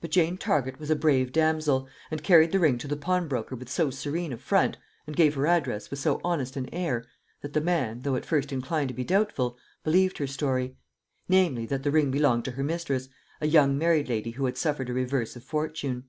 But 0.00 0.10
Jane 0.10 0.38
Target 0.38 0.80
was 0.80 0.90
a 0.90 0.96
brave 0.96 1.30
damsel, 1.30 1.86
and 2.10 2.24
carried 2.24 2.50
the 2.50 2.58
ring 2.58 2.78
to 2.78 2.88
the 2.88 2.96
pawnbroker 2.96 3.54
with 3.54 3.68
so 3.68 3.90
serene 3.90 4.32
a 4.32 4.36
front, 4.36 4.76
and 5.06 5.14
gave 5.14 5.36
her 5.36 5.46
address 5.46 5.88
with 5.88 6.00
so 6.00 6.20
honest 6.24 6.56
an 6.56 6.68
air, 6.74 7.04
that 7.42 7.52
the 7.52 7.60
man, 7.60 8.00
though 8.00 8.16
at 8.16 8.26
first 8.26 8.50
inclined 8.52 8.88
to 8.88 8.94
be 8.94 9.04
doubtful, 9.04 9.56
believed 9.84 10.18
her 10.18 10.26
story; 10.26 10.76
namely, 11.28 11.64
that 11.64 11.84
the 11.84 11.92
ring 11.92 12.10
belonged 12.10 12.44
to 12.46 12.50
her 12.50 12.64
mistress, 12.64 13.08
a 13.40 13.46
young 13.46 13.78
married 13.78 14.08
lady 14.08 14.32
who 14.32 14.46
had 14.46 14.58
suffered 14.58 14.90
a 14.90 14.92
reverse 14.92 15.36
of 15.36 15.44
fortune. 15.44 16.08